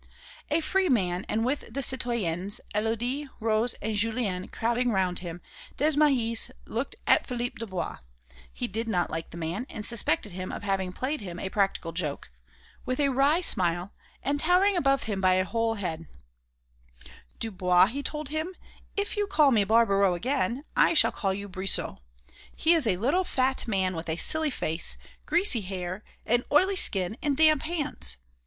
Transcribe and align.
A 0.49 0.61
free 0.61 0.89
man 0.89 1.25
again 1.25 1.25
and 1.29 1.45
with 1.45 1.71
the 1.75 1.83
citoyennes 1.83 2.59
Élodie, 2.73 3.29
Rose, 3.39 3.75
and 3.83 3.95
Julienne 3.95 4.47
crowding 4.47 4.89
round 4.89 5.19
him, 5.19 5.41
Desmahis 5.77 6.49
looked 6.65 6.95
at 7.05 7.27
Philippe 7.27 7.57
Dubois 7.59 7.97
he 8.51 8.67
did 8.67 8.87
not 8.87 9.11
like 9.11 9.29
the 9.29 9.37
man 9.37 9.67
and 9.69 9.85
suspected 9.85 10.31
him 10.31 10.51
of 10.51 10.63
having 10.63 10.91
played 10.91 11.21
him 11.21 11.37
a 11.37 11.49
practical 11.49 11.91
joke 11.91 12.31
with 12.83 12.99
a 12.99 13.09
wry 13.09 13.41
smile, 13.41 13.93
and 14.23 14.39
towering 14.39 14.75
above 14.75 15.03
him 15.03 15.21
by 15.21 15.35
a 15.35 15.45
whole 15.45 15.75
head: 15.75 16.07
"Dubois," 17.37 17.85
he 17.85 18.01
told 18.01 18.29
him, 18.29 18.55
"if 18.97 19.15
you 19.15 19.27
call 19.27 19.51
me 19.51 19.63
Barbaroux 19.63 20.15
again, 20.15 20.63
I 20.75 20.95
shall 20.95 21.11
call 21.11 21.31
you 21.31 21.47
Brissot; 21.47 21.99
he 22.55 22.73
is 22.73 22.87
a 22.87 22.97
little 22.97 23.23
fat 23.23 23.67
man 23.67 23.95
with 23.95 24.09
a 24.09 24.17
silly 24.17 24.49
face, 24.49 24.97
greasy 25.27 25.61
hair, 25.61 26.03
an 26.25 26.43
oily 26.51 26.75
skin 26.75 27.17
and 27.21 27.37
damp 27.37 27.61
hands. 27.61 28.17